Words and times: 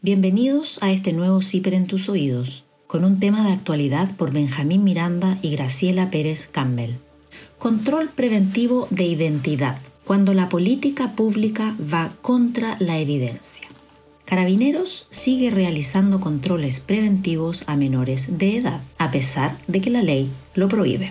Bienvenidos 0.00 0.80
a 0.80 0.92
este 0.92 1.12
nuevo 1.12 1.42
CIPER 1.42 1.74
en 1.74 1.88
tus 1.88 2.08
oídos, 2.08 2.64
con 2.86 3.04
un 3.04 3.18
tema 3.18 3.44
de 3.44 3.52
actualidad 3.52 4.14
por 4.14 4.32
Benjamín 4.32 4.84
Miranda 4.84 5.40
y 5.42 5.50
Graciela 5.50 6.08
Pérez 6.08 6.46
Campbell. 6.46 6.98
Control 7.58 8.08
preventivo 8.10 8.86
de 8.90 9.02
identidad, 9.02 9.80
cuando 10.04 10.34
la 10.34 10.48
política 10.48 11.16
pública 11.16 11.76
va 11.92 12.12
contra 12.22 12.76
la 12.78 12.98
evidencia. 12.98 13.66
Carabineros 14.24 15.08
sigue 15.10 15.50
realizando 15.50 16.20
controles 16.20 16.78
preventivos 16.78 17.64
a 17.66 17.74
menores 17.74 18.38
de 18.38 18.58
edad, 18.58 18.80
a 18.98 19.10
pesar 19.10 19.58
de 19.66 19.80
que 19.80 19.90
la 19.90 20.02
ley 20.02 20.30
lo 20.54 20.68
prohíbe. 20.68 21.10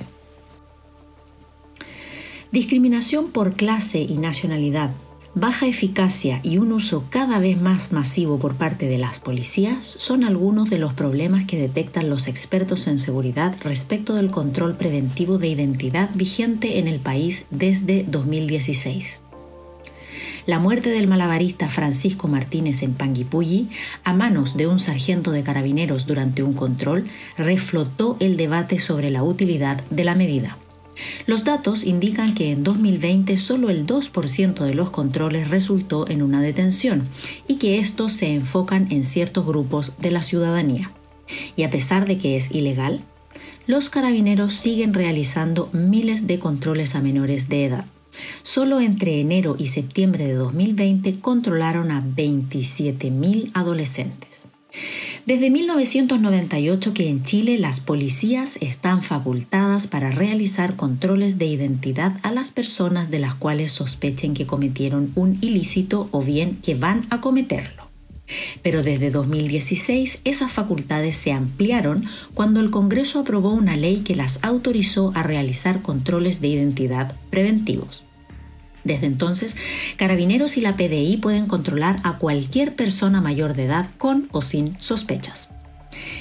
Discriminación 2.53 3.31
por 3.31 3.55
clase 3.55 3.99
y 3.99 4.13
nacionalidad 4.13 4.91
baja 5.39 5.67
eficacia 5.67 6.39
y 6.41 6.57
un 6.57 6.71
uso 6.71 7.05
cada 7.11 7.37
vez 7.37 7.61
más 7.61 7.91
masivo 7.91 8.39
por 8.39 8.55
parte 8.55 8.87
de 8.87 8.97
las 8.97 9.19
policías 9.19 9.85
son 9.85 10.23
algunos 10.23 10.71
de 10.71 10.79
los 10.79 10.93
problemas 10.93 11.45
que 11.45 11.59
detectan 11.59 12.09
los 12.09 12.27
expertos 12.27 12.87
en 12.87 12.97
seguridad 12.97 13.55
respecto 13.61 14.15
del 14.15 14.31
control 14.31 14.77
preventivo 14.77 15.37
de 15.37 15.49
identidad 15.49 16.09
vigente 16.15 16.79
en 16.79 16.87
el 16.87 16.99
país 16.99 17.45
desde 17.51 18.03
2016. 18.03 19.21
La 20.47 20.57
muerte 20.57 20.89
del 20.89 21.07
malabarista 21.07 21.69
Francisco 21.69 22.27
Martínez 22.27 22.81
en 22.81 22.95
Panguipulli 22.95 23.69
a 24.03 24.13
manos 24.13 24.57
de 24.57 24.65
un 24.65 24.79
sargento 24.79 25.31
de 25.31 25.43
carabineros 25.43 26.07
durante 26.07 26.41
un 26.41 26.53
control 26.53 27.05
reflotó 27.37 28.17
el 28.19 28.37
debate 28.37 28.79
sobre 28.79 29.11
la 29.11 29.21
utilidad 29.21 29.83
de 29.91 30.03
la 30.03 30.15
medida. 30.15 30.57
Los 31.25 31.43
datos 31.43 31.83
indican 31.83 32.33
que 32.33 32.51
en 32.51 32.63
2020 32.63 33.37
solo 33.37 33.69
el 33.69 33.85
2% 33.85 34.63
de 34.63 34.73
los 34.73 34.89
controles 34.89 35.49
resultó 35.49 36.07
en 36.09 36.21
una 36.21 36.41
detención 36.41 37.07
y 37.47 37.55
que 37.55 37.79
estos 37.79 38.13
se 38.13 38.33
enfocan 38.33 38.91
en 38.91 39.05
ciertos 39.05 39.45
grupos 39.45 39.93
de 39.99 40.11
la 40.11 40.23
ciudadanía. 40.23 40.91
Y 41.55 41.63
a 41.63 41.69
pesar 41.69 42.07
de 42.07 42.17
que 42.17 42.37
es 42.37 42.51
ilegal, 42.51 43.03
los 43.65 43.89
carabineros 43.89 44.53
siguen 44.53 44.93
realizando 44.93 45.69
miles 45.73 46.25
de 46.25 46.39
controles 46.39 46.95
a 46.95 47.01
menores 47.01 47.49
de 47.49 47.65
edad. 47.65 47.85
Solo 48.41 48.79
entre 48.79 49.19
enero 49.19 49.55
y 49.59 49.67
septiembre 49.67 50.25
de 50.25 50.33
2020 50.33 51.19
controlaron 51.19 51.91
a 51.91 52.01
27.000 52.01 53.51
adolescentes. 53.53 54.45
Desde 55.27 55.49
1998 55.49 56.93
que 56.93 57.09
en 57.09 57.21
Chile 57.21 57.57
las 57.57 57.81
policías 57.81 58.57
están 58.61 59.03
facultadas 59.03 59.85
para 59.85 60.09
realizar 60.09 60.77
controles 60.77 61.37
de 61.37 61.47
identidad 61.47 62.13
a 62.23 62.31
las 62.31 62.51
personas 62.51 63.11
de 63.11 63.19
las 63.19 63.35
cuales 63.35 63.73
sospechen 63.73 64.33
que 64.33 64.47
cometieron 64.47 65.11
un 65.15 65.37
ilícito 65.41 66.07
o 66.11 66.21
bien 66.21 66.59
que 66.63 66.75
van 66.75 67.05
a 67.09 67.19
cometerlo. 67.19 67.89
Pero 68.63 68.83
desde 68.83 69.09
2016 69.09 70.21
esas 70.23 70.49
facultades 70.49 71.17
se 71.17 71.33
ampliaron 71.33 72.05
cuando 72.33 72.61
el 72.61 72.71
Congreso 72.71 73.19
aprobó 73.19 73.51
una 73.51 73.75
ley 73.75 74.03
que 74.05 74.15
las 74.15 74.39
autorizó 74.43 75.11
a 75.13 75.23
realizar 75.23 75.81
controles 75.81 76.39
de 76.39 76.47
identidad 76.47 77.17
preventivos. 77.31 78.06
Desde 78.87 79.05
entonces, 79.05 79.57
Carabineros 79.97 80.55
y 80.55 80.61
la 80.61 80.77
PDI 80.77 81.17
pueden 81.17 81.45
controlar 81.45 81.99
a 82.03 82.17
cualquier 82.17 82.73
persona 82.73 83.19
mayor 83.19 83.53
de 83.53 83.65
edad 83.65 83.89
con 83.97 84.29
o 84.31 84.41
sin 84.41 84.77
sospechas. 84.79 85.49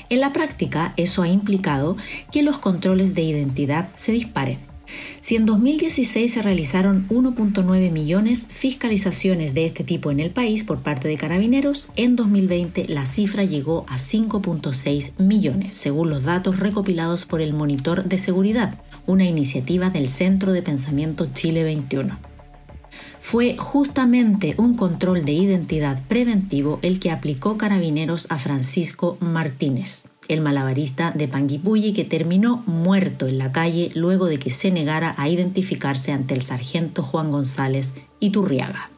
En 0.08 0.20
la 0.20 0.32
práctica, 0.32 0.92
eso 0.96 1.22
ha 1.22 1.28
implicado 1.28 1.96
que 2.32 2.42
los 2.42 2.58
controles 2.58 3.14
de 3.14 3.22
identidad 3.22 3.90
se 3.94 4.10
disparen. 4.10 4.58
Si 5.20 5.36
en 5.36 5.46
2016 5.46 6.32
se 6.32 6.42
realizaron 6.42 7.08
1.9 7.08 7.92
millones 7.92 8.46
fiscalizaciones 8.48 9.54
de 9.54 9.66
este 9.66 9.84
tipo 9.84 10.10
en 10.10 10.18
el 10.18 10.30
país 10.30 10.64
por 10.64 10.80
parte 10.80 11.06
de 11.06 11.16
carabineros, 11.16 11.88
en 11.94 12.16
2020 12.16 12.88
la 12.88 13.06
cifra 13.06 13.44
llegó 13.44 13.84
a 13.88 13.96
5.6 13.96 15.12
millones, 15.18 15.76
según 15.76 16.10
los 16.10 16.24
datos 16.24 16.58
recopilados 16.58 17.26
por 17.26 17.40
el 17.40 17.52
Monitor 17.52 18.04
de 18.04 18.18
Seguridad, 18.18 18.80
una 19.06 19.24
iniciativa 19.24 19.90
del 19.90 20.10
Centro 20.10 20.50
de 20.50 20.62
Pensamiento 20.62 21.28
Chile 21.32 21.62
21 21.62 22.25
fue 23.20 23.56
justamente 23.56 24.54
un 24.56 24.76
control 24.76 25.24
de 25.24 25.32
identidad 25.32 26.02
preventivo 26.06 26.78
el 26.82 27.00
que 27.00 27.10
aplicó 27.10 27.58
Carabineros 27.58 28.30
a 28.30 28.38
Francisco 28.38 29.16
Martínez, 29.20 30.04
el 30.28 30.40
malabarista 30.40 31.10
de 31.12 31.28
Panguipulli 31.28 31.92
que 31.92 32.04
terminó 32.04 32.62
muerto 32.66 33.26
en 33.26 33.38
la 33.38 33.52
calle 33.52 33.90
luego 33.94 34.26
de 34.26 34.38
que 34.38 34.50
se 34.50 34.70
negara 34.70 35.14
a 35.18 35.28
identificarse 35.28 36.12
ante 36.12 36.34
el 36.34 36.42
sargento 36.42 37.02
Juan 37.02 37.30
González 37.30 37.94
Iturriaga. 38.20 38.90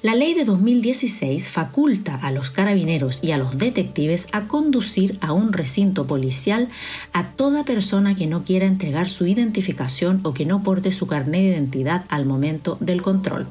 La 0.00 0.14
ley 0.14 0.32
de 0.34 0.44
2016 0.44 1.48
faculta 1.48 2.14
a 2.14 2.30
los 2.30 2.52
carabineros 2.52 3.18
y 3.20 3.32
a 3.32 3.38
los 3.38 3.58
detectives 3.58 4.28
a 4.30 4.46
conducir 4.46 5.18
a 5.20 5.32
un 5.32 5.52
recinto 5.52 6.06
policial 6.06 6.68
a 7.12 7.32
toda 7.32 7.64
persona 7.64 8.14
que 8.14 8.28
no 8.28 8.44
quiera 8.44 8.66
entregar 8.66 9.08
su 9.08 9.26
identificación 9.26 10.20
o 10.22 10.34
que 10.34 10.46
no 10.46 10.62
porte 10.62 10.92
su 10.92 11.08
carnet 11.08 11.42
de 11.42 11.48
identidad 11.48 12.04
al 12.10 12.26
momento 12.26 12.76
del 12.78 13.02
control. 13.02 13.48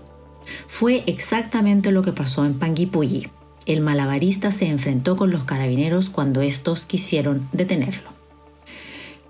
Fue 0.68 1.04
exactamente 1.06 1.92
lo 1.92 2.02
que 2.02 2.14
pasó 2.14 2.46
en 2.46 2.54
Panguipulli. 2.54 3.30
El 3.66 3.82
malabarista 3.82 4.54
se 4.54 4.68
enfrentó 4.68 5.18
con 5.18 5.32
los 5.32 5.44
carabineros 5.44 6.10
cuando 6.10 6.42
estos 6.42 6.86
quisieron 6.86 7.50
detenerlo. 7.52 8.17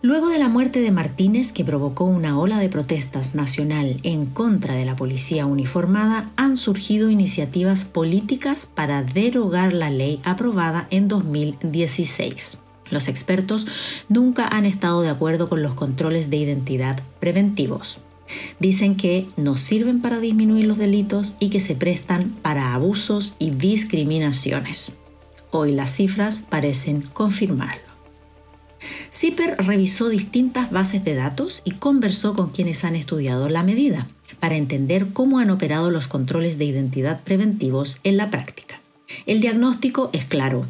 Luego 0.04 0.30
de 0.30 0.38
la 0.38 0.48
muerte 0.48 0.80
de 0.80 0.92
Martínez, 0.92 1.52
que 1.52 1.66
provocó 1.66 2.04
una 2.04 2.40
ola 2.40 2.60
de 2.60 2.70
protestas 2.70 3.34
nacional 3.34 3.98
en 4.04 4.28
contra 4.28 4.76
de 4.76 4.86
la 4.86 4.96
policía 4.96 5.48
uniformada, 5.48 6.30
han 6.36 6.56
surgido 6.56 7.10
iniciativas 7.10 7.84
políticas 7.84 8.68
para 8.68 9.02
derogar 9.02 9.74
la 9.74 9.90
ley 9.90 10.20
aprobada 10.24 10.88
en 10.92 11.08
2016. 11.08 12.60
Los 12.92 13.08
expertos 13.08 13.66
nunca 14.08 14.48
han 14.48 14.66
estado 14.66 15.02
de 15.02 15.10
acuerdo 15.10 15.50
con 15.50 15.64
los 15.64 15.74
controles 15.74 16.30
de 16.30 16.38
identidad 16.38 17.02
preventivos. 17.20 18.00
Dicen 18.60 18.98
que 18.98 19.28
no 19.36 19.58
sirven 19.58 20.02
para 20.02 20.20
disminuir 20.20 20.66
los 20.66 20.78
delitos 20.78 21.36
y 21.40 21.50
que 21.50 21.60
se 21.60 21.74
prestan 21.74 22.36
para 22.44 22.76
abusos 22.76 23.36
y 23.40 23.50
discriminaciones. 23.50 24.94
Hoy 25.50 25.72
las 25.72 25.96
cifras 25.96 26.44
parecen 26.48 27.02
confirmarlo. 27.02 27.87
CIPER 29.12 29.58
revisó 29.66 30.10
distintas 30.10 30.72
bases 30.72 31.04
de 31.04 31.16
datos 31.16 31.62
y 31.66 31.72
conversó 31.72 32.34
con 32.34 32.50
quienes 32.50 32.84
han 32.84 32.96
estudiado 32.96 33.50
la 33.50 33.64
medida 33.64 34.08
para 34.40 34.56
entender 34.56 35.08
cómo 35.14 35.40
han 35.40 35.50
operado 35.50 35.92
los 35.92 36.08
controles 36.08 36.58
de 36.58 36.66
identidad 36.66 37.22
preventivos 37.24 37.98
en 38.04 38.18
la 38.18 38.30
práctica. 38.30 38.82
El 39.26 39.42
diagnóstico 39.42 40.10
es 40.14 40.26
claro. 40.26 40.66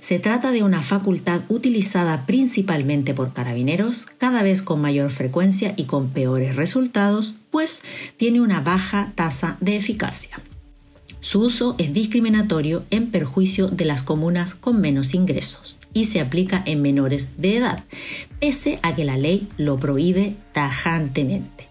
Se 0.00 0.18
trata 0.18 0.50
de 0.50 0.62
una 0.62 0.82
facultad 0.82 1.42
utilizada 1.48 2.26
principalmente 2.26 3.14
por 3.14 3.32
carabineros, 3.32 4.06
cada 4.18 4.42
vez 4.42 4.62
con 4.62 4.80
mayor 4.80 5.10
frecuencia 5.10 5.74
y 5.76 5.84
con 5.84 6.10
peores 6.10 6.56
resultados, 6.56 7.36
pues 7.50 7.82
tiene 8.16 8.40
una 8.40 8.60
baja 8.60 9.12
tasa 9.14 9.56
de 9.60 9.76
eficacia. 9.76 10.40
Su 11.20 11.40
uso 11.40 11.74
es 11.78 11.92
discriminatorio 11.92 12.84
en 12.90 13.10
perjuicio 13.10 13.66
de 13.66 13.84
las 13.84 14.02
comunas 14.02 14.54
con 14.54 14.80
menos 14.80 15.14
ingresos 15.14 15.78
y 15.92 16.04
se 16.04 16.20
aplica 16.20 16.62
en 16.64 16.80
menores 16.80 17.30
de 17.38 17.56
edad, 17.56 17.82
pese 18.38 18.78
a 18.82 18.94
que 18.94 19.04
la 19.04 19.16
ley 19.16 19.48
lo 19.56 19.80
prohíbe 19.80 20.36
tajantemente. 20.52 21.66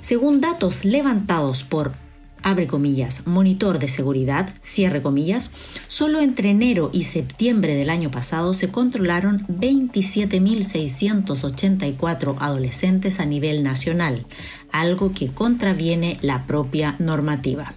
Según 0.00 0.40
datos 0.40 0.84
levantados 0.84 1.62
por 1.62 1.94
abre 2.42 2.66
comillas, 2.68 3.26
monitor 3.26 3.78
de 3.80 3.88
seguridad, 3.88 4.54
cierre 4.62 5.02
comillas, 5.02 5.50
solo 5.88 6.20
entre 6.20 6.50
enero 6.50 6.90
y 6.92 7.02
septiembre 7.02 7.74
del 7.74 7.90
año 7.90 8.12
pasado 8.12 8.54
se 8.54 8.70
controlaron 8.70 9.44
27.684 9.48 12.36
adolescentes 12.38 13.18
a 13.18 13.26
nivel 13.26 13.64
nacional, 13.64 14.26
algo 14.70 15.10
que 15.12 15.32
contraviene 15.32 16.20
la 16.22 16.46
propia 16.46 16.94
normativa. 17.00 17.74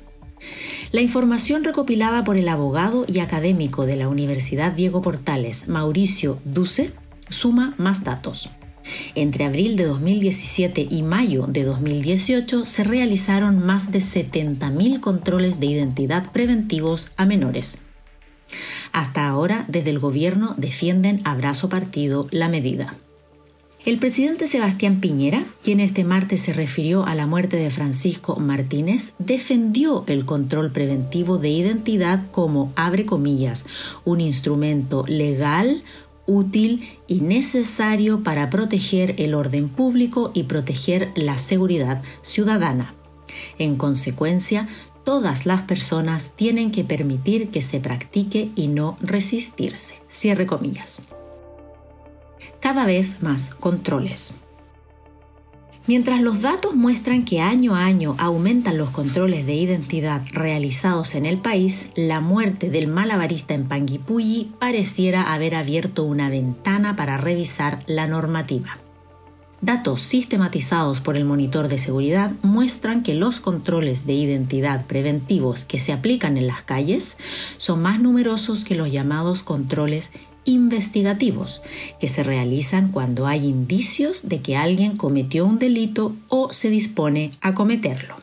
La 0.92 1.02
información 1.02 1.64
recopilada 1.64 2.24
por 2.24 2.36
el 2.36 2.50
abogado 2.50 3.06
y 3.08 3.20
académico 3.20 3.86
de 3.86 3.96
la 3.96 4.10
Universidad 4.10 4.72
Diego 4.72 5.04
Portales, 5.04 5.68
Mauricio 5.68 6.40
Duce, 6.46 6.94
suma 7.30 7.76
más 7.78 8.04
datos. 8.04 8.50
Entre 9.14 9.46
abril 9.46 9.76
de 9.76 9.86
2017 9.86 10.88
y 10.90 11.04
mayo 11.04 11.46
de 11.46 11.64
2018 11.64 12.66
se 12.66 12.84
realizaron 12.84 13.64
más 13.64 13.92
de 13.92 14.00
70.000 14.00 15.00
controles 15.00 15.60
de 15.60 15.68
identidad 15.68 16.32
preventivos 16.32 17.08
a 17.18 17.28
menores. 17.28 17.78
Hasta 18.92 19.28
ahora, 19.28 19.66
desde 19.68 19.92
el 19.92 20.00
gobierno 20.00 20.56
defienden 20.58 21.22
a 21.24 21.36
brazo 21.36 21.70
partido 21.70 22.28
la 22.32 22.50
medida. 22.50 22.98
El 23.86 23.98
presidente 23.98 24.48
Sebastián 24.48 25.00
Piñera, 25.00 25.46
quien 25.64 25.80
este 25.80 26.04
martes 26.04 26.42
se 26.42 26.52
refirió 26.52 27.06
a 27.06 27.16
la 27.16 27.26
muerte 27.26 27.56
de 27.56 27.70
Francisco 27.70 28.36
Martínez, 28.36 29.14
defendió 29.20 30.04
el 30.08 30.26
control 30.26 30.74
preventivo 30.74 31.38
de 31.38 31.50
identidad 31.50 32.30
como, 32.32 32.74
abre 32.76 33.06
comillas, 33.06 33.66
un 34.04 34.20
instrumento 34.20 35.06
legal, 35.08 35.84
útil 36.26 36.90
y 37.08 37.22
necesario 37.22 38.22
para 38.22 38.50
proteger 38.50 39.16
el 39.18 39.34
orden 39.34 39.70
público 39.70 40.32
y 40.34 40.44
proteger 40.44 41.12
la 41.16 41.38
seguridad 41.38 42.02
ciudadana. 42.22 42.94
En 43.60 43.78
consecuencia, 43.78 44.68
todas 45.06 45.46
las 45.46 45.62
personas 45.62 46.34
tienen 46.36 46.72
que 46.72 46.84
permitir 46.84 47.50
que 47.50 47.62
se 47.62 47.80
practique 47.80 48.52
y 48.56 48.68
no 48.68 48.98
resistirse. 49.00 50.02
Cierre 50.10 50.46
comillas. 50.46 51.02
Cada 52.60 52.86
vez 52.86 53.22
más 53.22 53.54
controles. 53.56 54.36
Mientras 55.88 56.22
los 56.22 56.42
datos 56.42 56.76
muestran 56.76 57.26
que 57.26 57.42
año 57.42 57.76
a 57.76 57.86
año 57.86 58.16
aumentan 58.20 58.78
los 58.78 58.92
controles 58.92 59.48
de 59.48 59.56
identidad 59.56 60.22
realizados 60.32 61.16
en 61.16 61.26
el 61.26 61.40
país, 61.40 61.88
la 61.96 62.22
muerte 62.22 62.70
del 62.70 62.88
malabarista 62.88 63.56
en 63.56 63.68
Panguipulli 63.68 64.52
pareciera 64.60 65.34
haber 65.34 65.56
abierto 65.56 66.04
una 66.04 66.30
ventana 66.30 66.96
para 66.96 67.18
revisar 67.18 67.84
la 67.88 68.08
normativa. 68.08 68.78
Datos 69.62 70.04
sistematizados 70.04 71.02
por 71.02 71.18
el 71.18 71.26
monitor 71.26 71.68
de 71.68 71.80
seguridad 71.80 72.32
muestran 72.44 73.04
que 73.04 73.14
los 73.14 73.40
controles 73.40 74.06
de 74.06 74.14
identidad 74.14 74.86
preventivos 74.86 75.66
que 75.66 75.80
se 75.80 75.92
aplican 75.92 76.38
en 76.38 76.48
las 76.48 76.62
calles 76.62 77.18
son 77.58 77.82
más 77.82 78.00
numerosos 78.00 78.64
que 78.64 78.76
los 78.76 78.90
llamados 78.90 79.44
controles 79.44 80.12
investigativos, 80.50 81.62
que 82.00 82.08
se 82.08 82.24
realizan 82.24 82.92
cuando 82.92 83.28
hay 83.28 83.46
indicios 83.46 84.28
de 84.28 84.42
que 84.42 84.58
alguien 84.58 84.98
cometió 84.98 85.46
un 85.46 85.60
delito 85.60 86.16
o 86.28 86.54
se 86.54 86.70
dispone 86.70 87.32
a 87.42 87.54
cometerlo. 87.54 88.18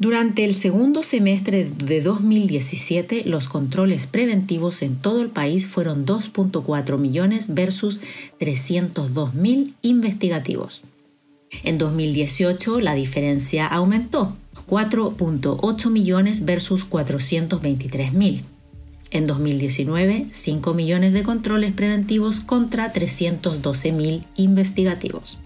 Durante 0.00 0.44
el 0.44 0.54
segundo 0.54 1.02
semestre 1.02 1.64
de 1.64 2.00
2017, 2.00 3.24
los 3.24 3.48
controles 3.48 4.06
preventivos 4.06 4.82
en 4.82 4.96
todo 4.96 5.22
el 5.22 5.30
país 5.30 5.66
fueron 5.66 6.06
2.4 6.06 6.98
millones 6.98 7.52
versus 7.52 8.00
302 8.38 9.34
mil 9.34 9.74
investigativos. 9.82 10.82
En 11.64 11.78
2018 11.78 12.80
la 12.80 12.94
diferencia 12.94 13.66
aumentó, 13.66 14.36
4.8 14.68 15.90
millones 15.90 16.44
versus 16.44 16.84
423 16.84 18.12
mil. 18.12 18.42
En 19.10 19.26
2019, 19.26 20.26
5 20.32 20.74
millones 20.74 21.12
de 21.12 21.22
controles 21.22 21.72
preventivos 21.72 22.40
contra 22.40 22.92
312 22.92 23.92
mil 23.92 24.24
investigativos. 24.36 25.38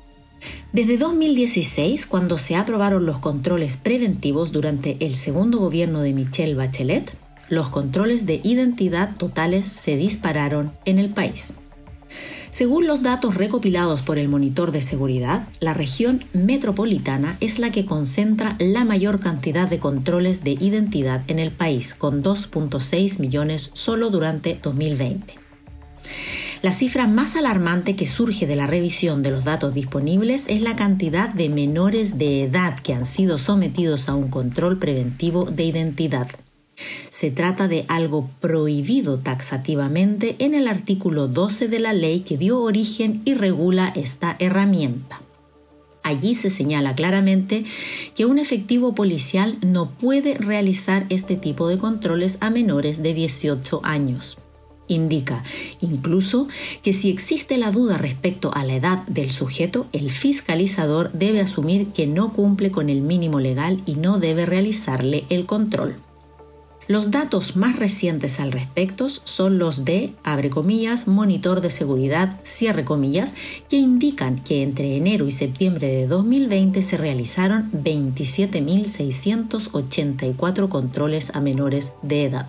Desde 0.73 0.97
2016, 0.97 2.07
cuando 2.07 2.39
se 2.39 2.57
aprobaron 2.57 3.07
los 3.07 3.19
controles 3.19 3.77
preventivos 3.77 4.51
durante 4.51 4.97
el 5.01 5.17
segundo 5.17 5.59
gobierno 5.59 6.01
de 6.01 6.13
Michelle 6.13 6.55
Bachelet, 6.55 7.17
los 7.49 7.71
controles 7.71 8.27
de 8.27 8.41
identidad 8.43 9.15
totales 9.17 9.67
se 9.67 9.97
dispararon 9.97 10.73
en 10.85 10.99
el 10.99 11.11
país. 11.11 11.53
Según 12.51 12.87
los 12.87 13.03
datos 13.03 13.35
recopilados 13.35 14.03
por 14.03 14.19
el 14.19 14.29
Monitor 14.29 14.73
de 14.73 14.83
Seguridad, 14.83 15.49
la 15.61 15.73
región 15.73 16.25
metropolitana 16.33 17.39
es 17.41 17.59
la 17.59 17.71
que 17.71 17.87
concentra 17.87 18.57
la 18.59 18.85
mayor 18.85 19.21
cantidad 19.21 19.69
de 19.69 19.79
controles 19.79 20.45
de 20.45 20.53
identidad 20.53 21.23
en 21.29 21.39
el 21.39 21.51
país, 21.51 21.95
con 21.95 22.23
2.6 22.23 23.19
millones 23.21 23.71
solo 23.73 24.11
durante 24.11 24.59
2020. 24.63 25.35
La 26.63 26.73
cifra 26.73 27.09
más 27.09 27.35
alarmante 27.35 27.97
que 27.97 28.07
surge 28.07 28.47
de 28.47 28.55
la 28.55 28.69
revisión 28.69 29.23
de 29.23 29.33
los 29.33 29.43
datos 29.43 29.75
disponibles 29.75 30.45
es 30.47 30.63
la 30.63 30.77
cantidad 30.77 31.29
de 31.29 31.49
menores 31.49 32.19
de 32.19 32.45
edad 32.45 32.79
que 32.79 32.95
han 32.95 33.05
sido 33.05 33.39
sometidos 33.39 34.09
a 34.09 34.15
un 34.15 34.29
control 34.29 34.79
preventivo 34.79 35.45
de 35.45 35.65
identidad. 35.65 36.29
Se 37.11 37.31
trata 37.31 37.69
de 37.69 37.85
algo 37.89 38.31
prohibido 38.41 39.19
taxativamente 39.19 40.37
en 40.39 40.55
el 40.55 40.69
artículo 40.69 41.29
12 41.29 41.69
de 41.69 41.79
la 41.79 41.93
ley 41.93 42.21
que 42.21 42.37
dio 42.37 42.61
origen 42.61 43.23
y 43.25 43.35
regula 43.35 43.93
esta 43.95 44.37
herramienta. 44.39 45.21
Allí 46.03 46.35
se 46.35 46.51
señala 46.51 46.95
claramente 46.95 47.65
que 48.15 48.27
un 48.27 48.39
efectivo 48.39 48.95
policial 48.95 49.59
no 49.63 49.91
puede 49.91 50.35
realizar 50.35 51.07
este 51.11 51.37
tipo 51.37 51.69
de 51.69 51.79
controles 51.79 52.39
a 52.41 52.51
menores 52.51 53.03
de 53.03 53.15
18 53.15 53.81
años. 53.85 54.39
Indica 54.89 55.45
incluso 55.81 56.49
que 56.83 56.93
si 56.93 57.09
existe 57.09 57.57
la 57.57 57.71
duda 57.71 57.99
respecto 57.99 58.53
a 58.53 58.65
la 58.65 58.75
edad 58.75 59.07
del 59.07 59.31
sujeto, 59.31 59.87
el 59.93 60.11
fiscalizador 60.11 61.13
debe 61.13 61.41
asumir 61.41 61.89
que 61.89 62.07
no 62.07 62.33
cumple 62.33 62.73
con 62.73 62.91
el 62.91 63.01
mínimo 63.01 63.39
legal 63.39 63.81
y 63.87 63.95
no 63.95 64.19
debe 64.19 64.45
realizarle 64.45 65.25
el 65.31 65.47
control. 65.47 65.97
Los 66.89 67.11
datos 67.11 67.57
más 67.57 67.77
recientes 67.77 68.41
al 68.41 68.51
respecto 68.51 69.09
son 69.09 69.59
los 69.59 69.85
de, 69.85 70.15
abre 70.25 70.51
comillas, 70.51 71.07
monitor 71.07 71.61
de 71.61 71.71
seguridad, 71.71 72.41
que 73.69 73.77
indican 73.77 74.39
que 74.39 74.63
entre 74.63 74.97
enero 74.97 75.27
y 75.27 75.31
septiembre 75.31 75.89
de 75.89 76.07
2020 76.07 76.83
se 76.83 76.97
realizaron 76.97 77.71
27.684 77.73 80.69
controles 80.69 81.35
a 81.35 81.41
menores 81.41 81.93
de 82.03 82.25
edad. 82.25 82.49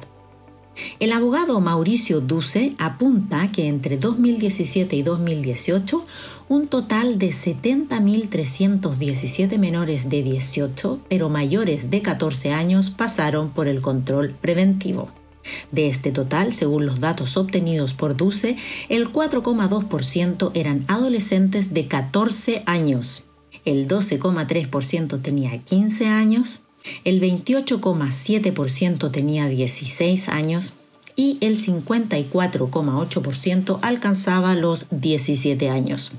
El 1.00 1.12
abogado 1.12 1.60
Mauricio 1.60 2.22
Duce 2.22 2.74
apunta 2.80 3.52
que 3.52 3.68
entre 3.68 3.98
2017 3.98 4.96
y 4.96 5.04
2018 5.04 6.04
un 6.50 6.68
total 6.68 7.20
de 7.20 7.30
70.317 7.30 9.60
menores 9.60 10.10
de 10.10 10.24
18 10.24 11.00
pero 11.10 11.30
mayores 11.30 11.92
de 11.92 12.02
14 12.02 12.54
años 12.54 12.90
pasaron 12.90 13.52
por 13.52 13.68
el 13.68 13.82
control 13.82 14.34
preventivo. 14.42 15.12
De 15.72 15.90
este 15.90 16.12
total, 16.12 16.54
según 16.54 16.86
los 16.86 17.02
datos 17.02 17.38
obtenidos 17.38 17.94
por 17.94 18.16
DUCE, 18.16 18.56
el 18.88 19.12
4,2% 19.12 20.52
eran 20.54 20.86
adolescentes 20.88 21.74
de 21.74 21.88
14 21.88 22.64
años, 22.66 23.26
el 23.66 23.88
12,3% 23.88 25.22
tenía 25.22 25.58
15 25.58 26.08
años, 26.08 26.63
el 27.04 27.22
28,7% 27.22 29.12
tenía 29.12 29.48
16 29.48 30.30
años 30.30 30.74
y 31.16 31.38
el 31.42 31.58
54,8% 31.58 33.80
alcanzaba 33.82 34.56
los 34.56 34.88
17 34.92 35.70
años. 35.70 36.14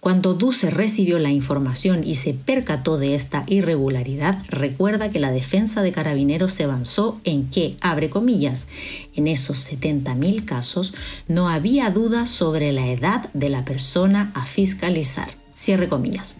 Cuando 0.00 0.34
Duce 0.34 0.70
recibió 0.70 1.18
la 1.18 1.30
información 1.30 2.04
y 2.04 2.16
se 2.16 2.34
percató 2.34 2.98
de 2.98 3.14
esta 3.14 3.44
irregularidad, 3.46 4.42
recuerda 4.48 5.10
que 5.10 5.18
la 5.18 5.32
defensa 5.32 5.82
de 5.82 5.92
carabineros 5.92 6.52
se 6.52 6.64
avanzó 6.64 7.20
en 7.24 7.48
que, 7.48 7.76
abre 7.80 8.10
comillas, 8.10 8.66
en 9.14 9.28
esos 9.28 9.70
70.000 9.70 10.44
casos 10.44 10.92
no 11.26 11.48
había 11.48 11.88
duda 11.90 12.26
sobre 12.26 12.72
la 12.72 12.88
edad 12.88 13.30
de 13.32 13.48
la 13.48 13.64
persona 13.64 14.30
a 14.34 14.44
fiscalizar. 14.44 15.30
Cierre 15.54 15.88
comillas. 15.88 16.36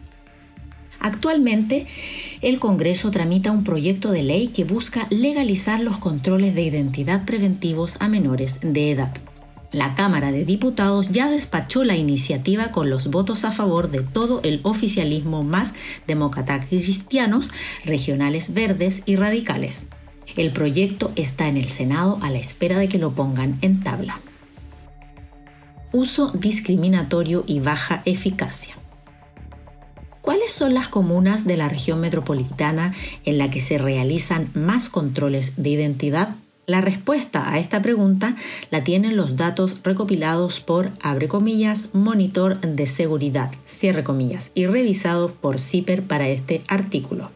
Actualmente, 1.01 1.87
el 2.43 2.59
Congreso 2.59 3.13
tramita 3.13 3.53
un 3.53 3.63
proyecto 3.63 4.11
de 4.11 4.25
ley 4.25 4.49
que 4.49 4.65
busca 4.65 5.07
legalizar 5.11 5.79
los 5.81 5.99
controles 5.99 6.57
de 6.57 6.63
identidad 6.63 7.25
preventivos 7.25 7.97
a 8.01 8.09
menores 8.09 8.59
de 8.61 8.91
edad. 8.91 9.13
La 9.71 9.95
Cámara 9.95 10.33
de 10.33 10.45
Diputados 10.45 11.11
ya 11.11 11.31
despachó 11.31 11.85
la 11.85 11.97
iniciativa 11.97 12.73
con 12.73 12.91
los 12.91 13.09
votos 13.09 13.45
a 13.45 13.53
favor 13.53 13.91
de 13.91 14.01
todo 14.01 14.41
el 14.43 14.61
oficialismo 14.65 15.45
más 15.45 15.73
demócratas 16.09 16.67
cristianos, 16.67 17.53
regionales 17.85 18.53
verdes 18.53 19.03
y 19.07 19.17
radicales. 19.17 19.87
El 20.37 20.53
proyecto 20.53 21.13
está 21.15 21.47
en 21.47 21.57
el 21.57 21.69
Senado 21.69 22.19
a 22.23 22.31
la 22.31 22.39
espera 22.39 22.77
de 22.79 22.89
que 22.89 22.99
lo 22.99 23.13
pongan 23.13 23.57
en 23.63 23.83
tabla. 23.83 24.21
Uso 25.93 26.31
discriminatorio 26.33 27.45
y 27.47 27.61
baja 27.61 28.03
eficacia. 28.05 28.82
¿Cuáles 30.53 30.59
son 30.59 30.75
las 30.75 30.89
comunas 30.89 31.47
de 31.47 31.57
la 31.57 31.71
región 31.71 31.99
metropolitana 31.99 32.93
en 33.25 33.39
la 33.39 33.49
que 33.49 33.59
se 33.59 33.79
realizan 33.79 34.51
más 34.53 34.91
controles 34.91 35.55
de 35.57 35.71
identidad? 35.71 36.37
La 36.67 36.83
respuesta 36.83 37.51
a 37.51 37.59
esta 37.59 37.81
pregunta 37.81 38.37
la 38.71 38.85
tienen 38.85 39.17
los 39.17 39.39
datos 39.39 39.77
recopilados 39.83 40.61
por, 40.61 40.91
abre 41.01 41.27
comillas, 41.27 41.95
monitor 41.95 42.61
de 42.61 42.87
seguridad, 42.87 43.51
y 44.55 44.67
revisados 44.67 45.33
por 45.33 45.59
CIPER 45.59 46.03
para 46.03 46.29
este 46.29 46.61
artículo. 46.69 47.31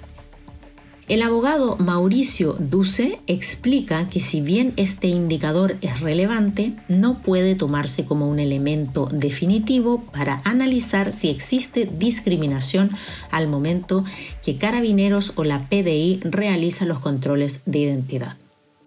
El 1.10 1.22
abogado 1.22 1.76
Mauricio 1.78 2.56
Duce 2.58 3.20
explica 3.28 4.08
que 4.08 4.22
si 4.22 4.40
bien 4.40 4.74
este 4.78 5.08
indicador 5.08 5.78
es 5.82 6.00
relevante, 6.00 6.74
no 6.88 7.22
puede 7.22 7.56
tomarse 7.56 8.06
como 8.06 8.30
un 8.30 8.40
elemento 8.40 9.10
definitivo 9.12 10.06
para 10.14 10.42
analizar 10.46 11.12
si 11.12 11.30
existe 11.30 11.90
discriminación 12.00 12.90
al 13.32 13.50
momento 13.50 14.06
que 14.44 14.58
carabineros 14.58 15.34
o 15.36 15.44
la 15.44 15.68
PDI 15.68 16.22
realizan 16.24 16.88
los 16.88 17.00
controles 17.00 17.64
de 17.66 17.80
identidad. 17.80 18.38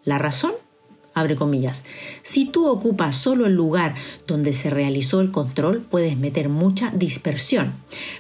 ¿La 0.05 0.16
razón? 0.16 0.52
Abre 1.16 1.35
comillas. 1.35 1.82
Si 2.23 2.44
tú 2.46 2.68
ocupas 2.68 3.16
solo 3.16 3.46
el 3.46 3.54
lugar 3.54 3.96
donde 4.28 4.52
se 4.52 4.70
realizó 4.70 5.20
el 5.20 5.32
control, 5.32 5.80
puedes 5.80 6.16
meter 6.16 6.49
mucha 6.49 6.90
dispersión, 6.90 7.73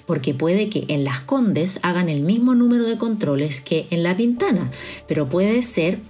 porque 0.06 0.34
puede 0.34 0.68
que 0.68 0.86
en 0.88 1.04
las 1.04 1.20
condes 1.20 1.78
hagan 1.82 2.08
el 2.08 2.22
mismo 2.22 2.56
número 2.56 2.84
de 2.84 2.98
controles 2.98 3.60
que 3.60 3.86
en 3.90 4.02
la 4.02 4.16
pintana, 4.16 4.72
pero 5.06 5.28
puede 5.28 5.62
ser 5.62 6.00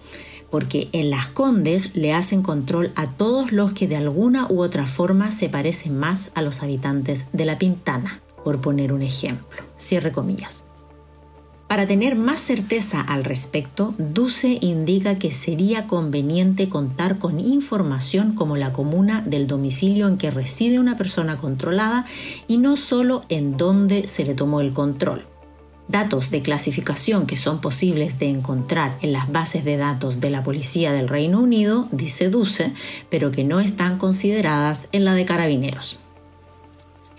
porque 0.50 0.88
en 0.92 1.10
las 1.10 1.26
condes 1.26 1.90
le 1.94 2.12
hacen 2.12 2.42
control 2.42 2.92
a 2.94 3.10
todos 3.16 3.50
los 3.50 3.72
que 3.72 3.88
de 3.88 3.96
alguna 3.96 4.46
u 4.48 4.62
otra 4.62 4.86
forma 4.86 5.32
se 5.32 5.48
parecen 5.48 5.98
más 5.98 6.30
a 6.34 6.42
los 6.42 6.62
habitantes 6.62 7.24
de 7.32 7.44
la 7.44 7.58
pintana, 7.58 8.22
por 8.44 8.60
poner 8.60 8.92
un 8.92 9.02
ejemplo. 9.02 9.64
Cierre 9.76 10.12
comillas. 10.12 10.65
Para 11.68 11.88
tener 11.88 12.14
más 12.14 12.40
certeza 12.40 13.00
al 13.00 13.24
respecto, 13.24 13.92
Duce 13.98 14.58
indica 14.60 15.18
que 15.18 15.32
sería 15.32 15.88
conveniente 15.88 16.68
contar 16.68 17.18
con 17.18 17.40
información 17.40 18.34
como 18.34 18.56
la 18.56 18.72
comuna 18.72 19.20
del 19.22 19.48
domicilio 19.48 20.06
en 20.06 20.16
que 20.16 20.30
reside 20.30 20.78
una 20.78 20.96
persona 20.96 21.38
controlada 21.38 22.06
y 22.46 22.58
no 22.58 22.76
solo 22.76 23.24
en 23.28 23.56
dónde 23.56 24.06
se 24.06 24.24
le 24.24 24.34
tomó 24.34 24.60
el 24.60 24.72
control. 24.72 25.26
Datos 25.88 26.30
de 26.30 26.42
clasificación 26.42 27.26
que 27.26 27.36
son 27.36 27.60
posibles 27.60 28.20
de 28.20 28.28
encontrar 28.28 28.96
en 29.02 29.12
las 29.12 29.30
bases 29.30 29.64
de 29.64 29.76
datos 29.76 30.20
de 30.20 30.30
la 30.30 30.44
Policía 30.44 30.92
del 30.92 31.08
Reino 31.08 31.40
Unido, 31.40 31.88
dice 31.90 32.28
Duce, 32.28 32.72
pero 33.08 33.32
que 33.32 33.42
no 33.42 33.58
están 33.58 33.98
consideradas 33.98 34.86
en 34.92 35.04
la 35.04 35.14
de 35.14 35.24
Carabineros. 35.24 35.98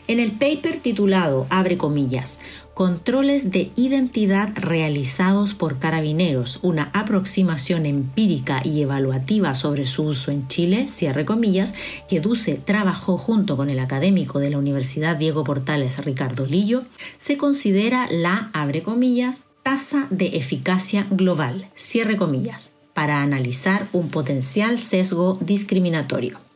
En 0.08 0.20
el 0.22 0.32
paper 0.32 0.80
titulado, 0.80 1.46
abre 1.50 1.78
comillas, 1.78 2.40
Controles 2.78 3.50
de 3.50 3.72
identidad 3.76 4.52
realizados 4.54 5.56
por 5.56 5.80
carabineros, 5.80 6.60
una 6.62 6.92
aproximación 6.94 7.88
empírica 7.88 8.62
y 8.64 8.84
evaluativa 8.84 9.56
sobre 9.56 9.88
su 9.88 10.04
uso 10.04 10.30
en 10.30 10.48
Chile, 10.48 10.88
cierre 10.88 11.26
comillas, 11.26 11.74
que 12.08 12.20
Duce 12.20 12.62
trabajó 12.64 13.18
junto 13.18 13.58
con 13.58 13.72
el 13.72 13.80
académico 13.80 14.38
de 14.38 14.52
la 14.52 14.60
Universidad 14.60 15.18
Diego 15.18 15.44
Portales 15.44 16.06
Ricardo 16.06 16.46
Lillo, 16.46 16.84
se 17.18 17.38
considera 17.38 18.08
la, 18.12 18.52
abre 18.54 18.84
comillas, 18.84 19.48
tasa 19.64 20.06
de 20.12 20.38
eficacia 20.38 21.08
global, 21.10 21.68
cierre 21.74 22.16
comillas, 22.16 22.74
para 22.94 23.24
analizar 23.24 23.88
un 23.92 24.10
potencial 24.10 24.80
sesgo 24.80 25.40
discriminatorio. 25.42 26.47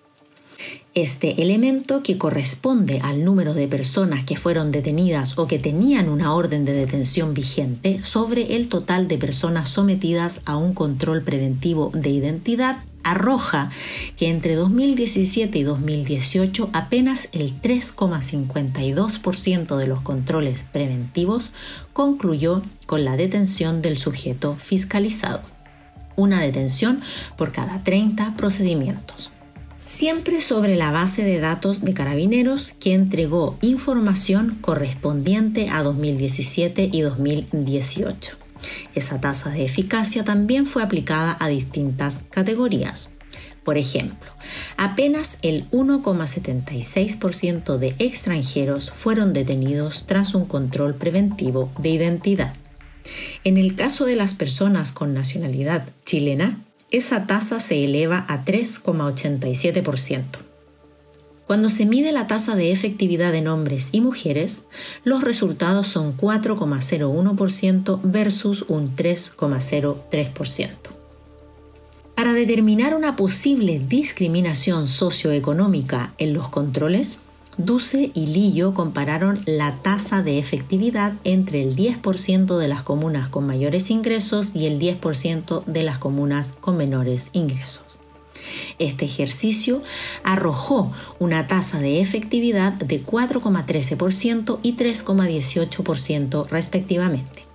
Este 0.94 1.42
elemento, 1.42 2.04
que 2.04 2.18
corresponde 2.18 3.00
al 3.02 3.24
número 3.24 3.54
de 3.54 3.70
personas 3.70 4.26
que 4.26 4.36
fueron 4.36 4.74
detenidas 4.74 5.38
o 5.38 5.48
que 5.48 5.58
tenían 5.58 6.10
una 6.10 6.36
orden 6.36 6.66
de 6.66 6.74
detención 6.74 7.34
vigente 7.34 8.04
sobre 8.04 8.58
el 8.58 8.68
total 8.68 9.08
de 9.08 9.18
personas 9.18 9.70
sometidas 9.70 10.42
a 10.44 10.58
un 10.58 10.74
control 10.74 11.22
preventivo 11.22 11.92
de 11.94 12.10
identidad, 12.10 12.84
arroja 13.06 13.72
que 14.18 14.28
entre 14.28 14.56
2017 14.56 15.60
y 15.60 15.64
2018 15.64 16.70
apenas 16.74 17.30
el 17.32 17.62
3,52% 17.62 19.78
de 19.78 19.88
los 19.88 20.02
controles 20.02 20.66
preventivos 20.74 21.54
concluyó 21.94 22.64
con 22.86 23.06
la 23.06 23.16
detención 23.16 23.82
del 23.82 23.98
sujeto 23.98 24.58
fiscalizado. 24.60 25.44
Una 26.18 26.42
detención 26.42 27.00
por 27.38 27.54
cada 27.54 27.82
30 27.86 28.36
procedimientos 28.36 29.32
siempre 29.84 30.42
sobre 30.42 30.76
la 30.76 30.92
base 30.92 31.24
de 31.24 31.40
datos 31.40 31.82
de 31.82 31.94
carabineros 31.94 32.74
que 32.80 32.94
entregó 32.94 33.58
información 33.62 34.58
correspondiente 34.62 35.70
a 35.70 35.84
2017 35.84 36.90
y 36.92 37.02
2018. 37.02 38.38
Esa 38.94 39.20
tasa 39.20 39.50
de 39.50 39.66
eficacia 39.66 40.24
también 40.24 40.66
fue 40.66 40.84
aplicada 40.84 41.36
a 41.40 41.48
distintas 41.48 42.22
categorías. 42.30 43.10
Por 43.64 43.78
ejemplo, 43.78 44.32
apenas 44.76 45.38
el 45.44 45.70
1,76% 45.70 47.78
de 47.78 47.96
extranjeros 48.00 48.92
fueron 48.92 49.34
detenidos 49.34 50.08
tras 50.08 50.34
un 50.34 50.46
control 50.46 50.96
preventivo 50.96 51.72
de 51.78 51.90
identidad. 51.90 52.56
En 53.44 53.58
el 53.58 53.76
caso 53.76 54.06
de 54.06 54.16
las 54.16 54.34
personas 54.34 54.92
con 54.92 55.14
nacionalidad 55.14 55.88
chilena, 56.06 56.60
esa 56.92 57.26
tasa 57.26 57.60
se 57.60 57.84
eleva 57.84 58.26
a 58.28 58.46
3,87%. 58.46 60.24
Cuando 61.48 61.70
se 61.70 61.86
mide 61.86 62.12
la 62.12 62.28
tasa 62.28 62.56
de 62.56 62.72
efectividad 62.72 63.36
en 63.36 63.48
hombres 63.48 63.90
y 63.92 64.00
mujeres, 64.00 64.64
los 65.04 65.22
resultados 65.24 65.88
son 65.88 66.16
4,01% 66.16 68.00
versus 68.04 68.64
un 68.68 68.96
3,03%. 68.96 70.70
Para 72.16 72.34
determinar 72.34 72.96
una 72.96 73.16
posible 73.16 73.82
discriminación 73.86 74.88
socioeconómica 74.88 76.14
en 76.20 76.34
los 76.34 76.50
controles, 76.50 77.20
Duce 77.66 78.12
y 78.14 78.26
Lillo 78.28 78.74
compararon 78.74 79.44
la 79.46 79.76
tasa 79.84 80.24
de 80.24 80.40
efectividad 80.40 81.14
entre 81.24 81.62
el 81.62 81.76
10% 81.76 82.58
de 82.58 82.68
las 82.68 82.82
comunas 82.82 83.30
con 83.30 83.46
mayores 83.46 83.92
ingresos 83.92 84.52
y 84.56 84.66
el 84.66 84.80
10% 84.80 85.64
de 85.66 85.84
las 85.84 86.00
comunas 86.00 86.54
con 86.60 86.78
menores 86.78 87.30
ingresos. 87.34 87.98
Este 88.80 89.06
ejercicio 89.06 89.84
arrojó 90.24 90.92
una 91.20 91.48
tasa 91.48 91.80
de 91.80 92.02
efectividad 92.02 92.74
de 92.74 93.06
4,13% 93.06 94.60
y 94.64 94.76
3,18% 94.76 96.48
respectivamente. 96.50 97.51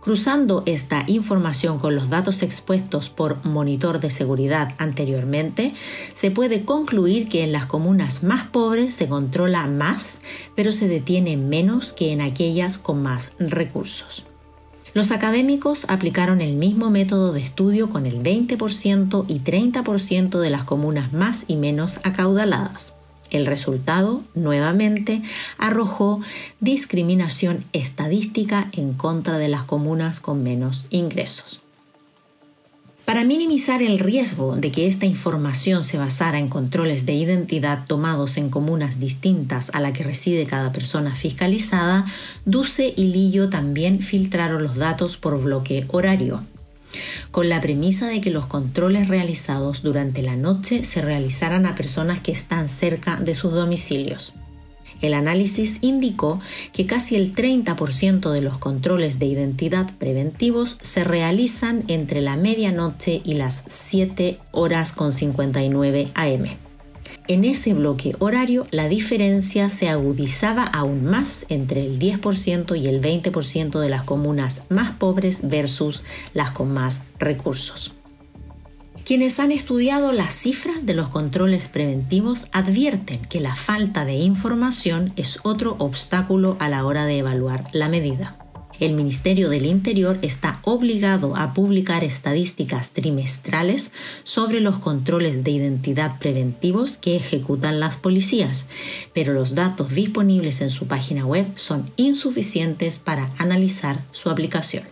Cruzando 0.00 0.62
esta 0.64 1.04
información 1.08 1.78
con 1.78 1.94
los 1.94 2.08
datos 2.08 2.42
expuestos 2.42 3.10
por 3.10 3.44
monitor 3.44 4.00
de 4.00 4.08
seguridad 4.08 4.74
anteriormente, 4.78 5.74
se 6.14 6.30
puede 6.30 6.64
concluir 6.64 7.28
que 7.28 7.44
en 7.44 7.52
las 7.52 7.66
comunas 7.66 8.22
más 8.22 8.48
pobres 8.48 8.94
se 8.94 9.08
controla 9.08 9.66
más, 9.66 10.22
pero 10.56 10.72
se 10.72 10.88
detiene 10.88 11.36
menos 11.36 11.92
que 11.92 12.12
en 12.12 12.22
aquellas 12.22 12.78
con 12.78 13.02
más 13.02 13.32
recursos. 13.38 14.24
Los 14.94 15.10
académicos 15.10 15.84
aplicaron 15.88 16.40
el 16.40 16.56
mismo 16.56 16.90
método 16.90 17.32
de 17.32 17.42
estudio 17.42 17.90
con 17.90 18.06
el 18.06 18.22
20% 18.22 19.26
y 19.28 19.40
30% 19.40 20.40
de 20.40 20.50
las 20.50 20.64
comunas 20.64 21.12
más 21.12 21.44
y 21.46 21.56
menos 21.56 22.00
acaudaladas. 22.04 22.94
El 23.30 23.46
resultado, 23.46 24.22
nuevamente, 24.34 25.22
arrojó 25.58 26.20
discriminación 26.60 27.64
estadística 27.72 28.68
en 28.72 28.94
contra 28.94 29.38
de 29.38 29.48
las 29.48 29.64
comunas 29.64 30.20
con 30.20 30.42
menos 30.42 30.86
ingresos. 30.90 31.62
Para 33.10 33.24
minimizar 33.24 33.82
el 33.82 33.98
riesgo 33.98 34.54
de 34.54 34.70
que 34.70 34.86
esta 34.86 35.04
información 35.04 35.82
se 35.82 35.98
basara 35.98 36.38
en 36.38 36.48
controles 36.48 37.06
de 37.06 37.14
identidad 37.14 37.84
tomados 37.84 38.36
en 38.36 38.50
comunas 38.50 39.00
distintas 39.00 39.68
a 39.74 39.80
la 39.80 39.92
que 39.92 40.04
reside 40.04 40.46
cada 40.46 40.70
persona 40.70 41.16
fiscalizada, 41.16 42.06
Duce 42.44 42.94
y 42.96 43.08
Lillo 43.08 43.50
también 43.50 44.00
filtraron 44.00 44.62
los 44.62 44.76
datos 44.76 45.16
por 45.16 45.42
bloque 45.42 45.86
horario, 45.88 46.44
con 47.30 47.48
la 47.48 47.60
premisa 47.60 48.08
de 48.08 48.20
que 48.20 48.30
los 48.30 48.46
controles 48.46 49.08
realizados 49.08 49.82
durante 49.82 50.22
la 50.22 50.36
noche 50.36 50.84
se 50.84 51.02
realizaran 51.02 51.66
a 51.66 51.74
personas 51.74 52.20
que 52.20 52.32
están 52.32 52.68
cerca 52.68 53.16
de 53.16 53.34
sus 53.34 53.52
domicilios. 53.52 54.34
El 55.00 55.14
análisis 55.14 55.78
indicó 55.80 56.40
que 56.72 56.86
casi 56.86 57.16
el 57.16 57.34
30% 57.34 58.30
de 58.30 58.42
los 58.42 58.58
controles 58.58 59.18
de 59.18 59.26
identidad 59.26 59.90
preventivos 59.98 60.78
se 60.82 61.04
realizan 61.04 61.84
entre 61.88 62.20
la 62.20 62.36
medianoche 62.36 63.22
y 63.24 63.34
las 63.34 63.64
7 63.68 64.38
horas 64.52 64.92
con 64.92 65.12
59 65.12 66.10
am. 66.14 66.69
En 67.30 67.44
ese 67.44 67.74
bloque 67.74 68.16
horario 68.18 68.66
la 68.72 68.88
diferencia 68.88 69.70
se 69.70 69.88
agudizaba 69.88 70.64
aún 70.64 71.04
más 71.04 71.46
entre 71.48 71.86
el 71.86 72.00
10% 72.00 72.76
y 72.76 72.88
el 72.88 73.00
20% 73.00 73.78
de 73.78 73.88
las 73.88 74.02
comunas 74.02 74.64
más 74.68 74.96
pobres 74.96 75.48
versus 75.48 76.02
las 76.34 76.50
con 76.50 76.74
más 76.74 77.02
recursos. 77.20 77.92
Quienes 79.04 79.38
han 79.38 79.52
estudiado 79.52 80.10
las 80.10 80.34
cifras 80.34 80.86
de 80.86 80.94
los 80.94 81.06
controles 81.06 81.68
preventivos 81.68 82.46
advierten 82.50 83.20
que 83.20 83.38
la 83.38 83.54
falta 83.54 84.04
de 84.04 84.14
información 84.14 85.12
es 85.14 85.38
otro 85.44 85.76
obstáculo 85.78 86.56
a 86.58 86.68
la 86.68 86.84
hora 86.84 87.06
de 87.06 87.18
evaluar 87.18 87.66
la 87.72 87.88
medida. 87.88 88.39
El 88.80 88.94
Ministerio 88.94 89.50
del 89.50 89.66
Interior 89.66 90.18
está 90.22 90.58
obligado 90.64 91.36
a 91.36 91.52
publicar 91.52 92.02
estadísticas 92.02 92.90
trimestrales 92.90 93.92
sobre 94.24 94.60
los 94.60 94.78
controles 94.78 95.44
de 95.44 95.50
identidad 95.50 96.18
preventivos 96.18 96.96
que 96.96 97.14
ejecutan 97.14 97.78
las 97.78 97.98
policías, 97.98 98.68
pero 99.12 99.34
los 99.34 99.54
datos 99.54 99.90
disponibles 99.90 100.62
en 100.62 100.70
su 100.70 100.86
página 100.86 101.26
web 101.26 101.46
son 101.56 101.90
insuficientes 101.96 102.98
para 102.98 103.30
analizar 103.36 104.02
su 104.12 104.30
aplicación. 104.30 104.84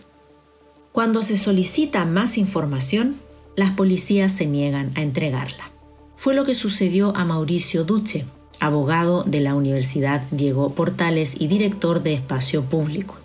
Cuando 0.91 1.23
se 1.23 1.35
solicita 1.35 2.05
más 2.05 2.37
información, 2.37 3.15
las 3.55 3.71
policías 3.71 4.31
se 4.31 4.45
niegan 4.45 4.91
a 4.93 5.01
entregarla. 5.01 5.71
Fue 6.15 6.35
lo 6.35 6.45
que 6.45 6.53
sucedió 6.53 7.15
a 7.17 7.25
Mauricio 7.25 7.85
Duce, 7.85 8.25
abogado 8.59 9.23
de 9.23 9.39
la 9.39 9.55
Universidad 9.55 10.21
Diego 10.29 10.75
Portales 10.75 11.35
y 11.39 11.47
director 11.47 12.03
de 12.03 12.13
Espacio 12.13 12.65
Público. 12.65 13.15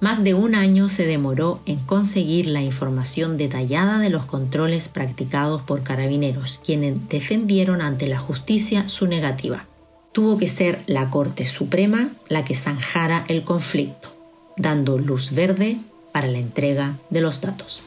Más 0.00 0.24
de 0.24 0.32
un 0.32 0.54
año 0.54 0.88
se 0.88 1.04
demoró 1.06 1.60
en 1.66 1.78
conseguir 1.78 2.46
la 2.46 2.62
información 2.62 3.36
detallada 3.36 3.98
de 3.98 4.08
los 4.08 4.24
controles 4.24 4.88
practicados 4.88 5.60
por 5.60 5.82
carabineros, 5.82 6.58
quienes 6.64 7.08
defendieron 7.10 7.82
ante 7.82 8.06
la 8.06 8.18
justicia 8.18 8.88
su 8.88 9.06
negativa. 9.06 9.66
Tuvo 10.12 10.38
que 10.38 10.48
ser 10.48 10.82
la 10.86 11.10
Corte 11.10 11.44
Suprema 11.44 12.08
la 12.28 12.44
que 12.44 12.54
zanjara 12.54 13.26
el 13.28 13.44
conflicto, 13.44 14.08
dando 14.56 14.96
luz 14.96 15.32
verde 15.32 15.76
para 16.12 16.28
la 16.28 16.38
entrega 16.38 16.96
de 17.10 17.20
los 17.20 17.42
datos. 17.42 17.82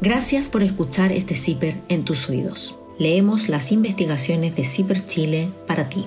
Gracias 0.00 0.48
por 0.48 0.62
escuchar 0.62 1.12
este 1.12 1.34
CIPER 1.34 1.76
en 1.88 2.04
tus 2.04 2.30
oídos. 2.30 2.76
Leemos 2.98 3.48
las 3.48 3.72
investigaciones 3.72 4.56
de 4.56 4.64
CIPER 4.64 5.06
Chile 5.06 5.50
para 5.66 5.90
ti. 5.90 6.06